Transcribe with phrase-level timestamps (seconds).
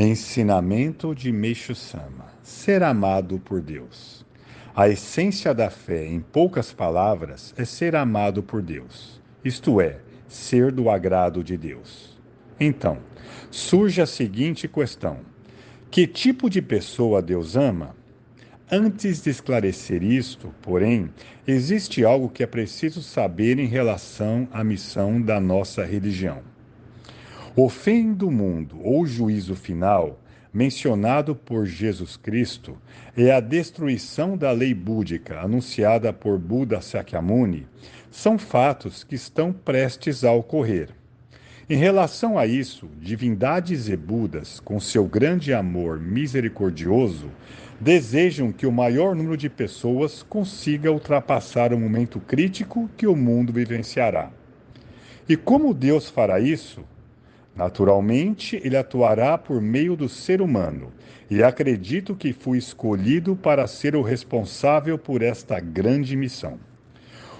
[0.00, 4.24] Ensinamento de Meixo Sama: Ser amado por Deus.
[4.72, 9.98] A essência da fé, em poucas palavras, é ser amado por Deus, isto é,
[10.28, 12.16] ser do agrado de Deus.
[12.60, 12.98] Então,
[13.50, 15.18] surge a seguinte questão:
[15.90, 17.96] que tipo de pessoa Deus ama?
[18.70, 21.10] Antes de esclarecer isto, porém,
[21.44, 26.40] existe algo que é preciso saber em relação à missão da nossa religião.
[27.56, 30.20] O fim do mundo ou juízo final,
[30.52, 32.76] mencionado por Jesus Cristo,
[33.16, 37.66] é a destruição da lei búdica anunciada por Buda Sakyamuni,
[38.10, 40.90] são fatos que estão prestes a ocorrer.
[41.68, 47.30] Em relação a isso, divindades e Budas, com seu grande amor misericordioso,
[47.80, 53.52] desejam que o maior número de pessoas consiga ultrapassar o momento crítico que o mundo
[53.52, 54.30] vivenciará.
[55.28, 56.84] E como Deus fará isso?
[57.58, 60.92] Naturalmente, ele atuará por meio do ser humano,
[61.28, 66.60] e acredito que fui escolhido para ser o responsável por esta grande missão.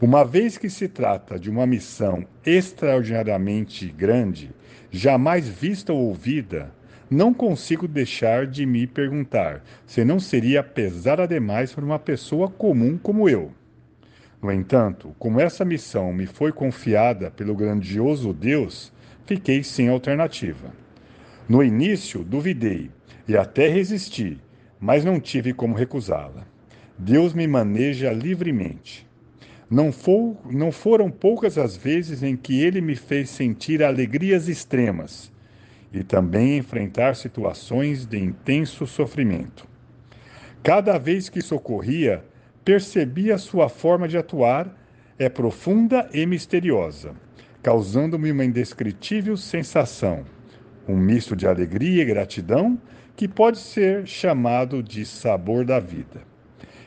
[0.00, 4.50] Uma vez que se trata de uma missão extraordinariamente grande,
[4.90, 6.72] jamais vista ou ouvida,
[7.08, 12.98] não consigo deixar de me perguntar se não seria pesada demais para uma pessoa comum
[13.00, 13.52] como eu.
[14.42, 18.92] No entanto, como essa missão me foi confiada pelo grandioso Deus,
[19.26, 20.72] fiquei sem alternativa.
[21.48, 22.90] No início, duvidei
[23.26, 24.38] e até resisti,
[24.78, 26.46] mas não tive como recusá-la.
[26.96, 29.06] Deus me maneja livremente.
[29.68, 35.32] Não, for, não foram poucas as vezes em que ele me fez sentir alegrias extremas
[35.92, 39.66] e também enfrentar situações de intenso sofrimento.
[40.62, 42.24] Cada vez que socorria,
[42.64, 44.76] percebia sua forma de atuar
[45.18, 47.14] é profunda e misteriosa
[47.62, 50.24] causando-me uma indescritível sensação,
[50.88, 52.80] um misto de alegria e gratidão
[53.16, 56.22] que pode ser chamado de sabor da vida.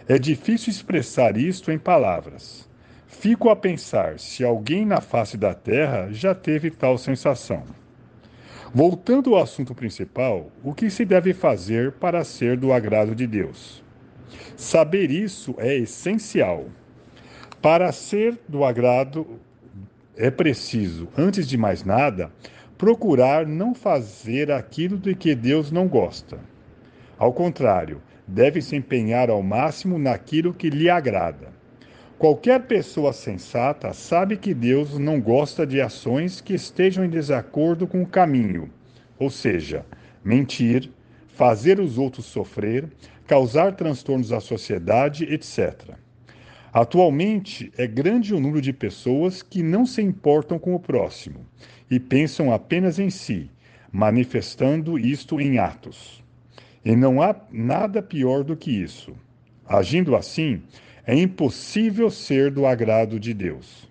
[0.08, 2.68] É difícil expressar isto em palavras.
[3.08, 7.64] Fico a pensar se alguém na face da terra já teve tal sensação.
[8.74, 13.84] Voltando ao assunto principal, o que se deve fazer para ser do agrado de Deus?
[14.58, 16.66] Saber isso é essencial.
[17.62, 19.40] Para ser do agrado
[20.16, 22.32] é preciso, antes de mais nada,
[22.78, 26.40] procurar não fazer aquilo de que Deus não gosta.
[27.18, 31.52] Ao contrário, deve se empenhar ao máximo naquilo que lhe agrada.
[32.18, 38.02] Qualquer pessoa sensata sabe que Deus não gosta de ações que estejam em desacordo com
[38.02, 38.70] o caminho,
[39.20, 39.86] ou seja,
[40.24, 40.90] mentir,
[41.28, 42.88] fazer os outros sofrer,
[43.28, 45.96] causar transtornos à sociedade, etc.
[46.74, 51.46] Atualmente, é grande o número de pessoas que não se importam com o próximo
[51.90, 53.48] e pensam apenas em si,
[53.92, 56.24] manifestando isto em atos.
[56.84, 59.14] E não há nada pior do que isso.
[59.68, 60.64] Agindo assim,
[61.06, 63.88] é impossível ser do agrado de Deus.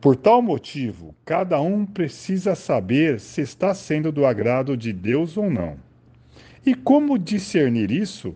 [0.00, 5.50] Por tal motivo, cada um precisa saber se está sendo do agrado de Deus ou
[5.50, 5.76] não.
[6.64, 8.34] E como discernir isso?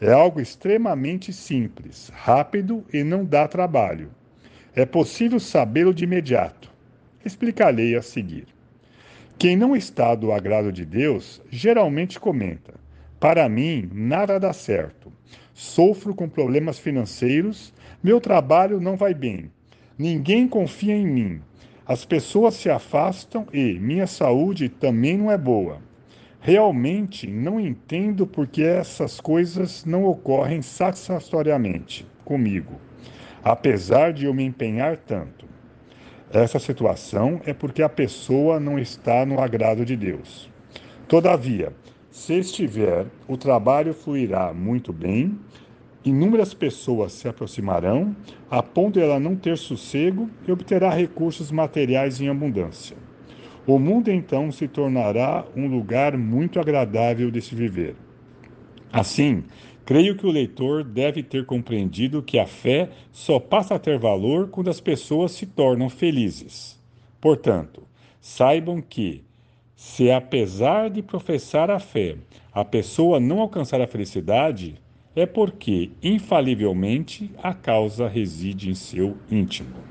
[0.00, 4.10] É algo extremamente simples, rápido e não dá trabalho.
[4.74, 6.72] É possível sabê-lo de imediato.
[7.22, 8.46] Explicarei a seguir.
[9.38, 12.72] Quem não está do agrado de Deus geralmente comenta:
[13.18, 15.12] Para mim, nada dá certo.
[15.52, 17.70] Sofro com problemas financeiros,
[18.02, 19.50] meu trabalho não vai bem.
[19.98, 21.42] Ninguém confia em mim.
[21.84, 25.89] As pessoas se afastam e minha saúde também não é boa.
[26.42, 32.80] Realmente não entendo por que essas coisas não ocorrem satisfatoriamente comigo,
[33.44, 35.44] apesar de eu me empenhar tanto.
[36.32, 40.50] Essa situação é porque a pessoa não está no agrado de Deus.
[41.06, 41.74] Todavia,
[42.10, 45.38] se estiver, o trabalho fluirá muito bem,
[46.02, 48.16] inúmeras pessoas se aproximarão,
[48.50, 52.96] a ponto de ela não ter sossego e obterá recursos materiais em abundância.
[53.66, 57.94] O mundo então se tornará um lugar muito agradável de se viver.
[58.90, 59.44] Assim,
[59.84, 64.48] creio que o leitor deve ter compreendido que a fé só passa a ter valor
[64.48, 66.80] quando as pessoas se tornam felizes.
[67.20, 67.82] Portanto,
[68.18, 69.22] saibam que,
[69.76, 72.16] se apesar de professar a fé,
[72.52, 74.76] a pessoa não alcançar a felicidade,
[75.14, 79.89] é porque, infalivelmente, a causa reside em seu íntimo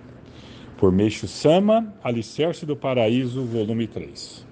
[0.79, 4.48] por Meixo Sama, Alicerce do Paraíso, volume 3.